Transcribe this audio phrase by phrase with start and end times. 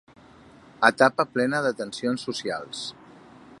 [0.87, 2.83] Etapa plena de tensions socials.